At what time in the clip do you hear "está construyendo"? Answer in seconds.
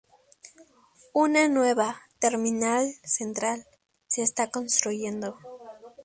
4.23-5.37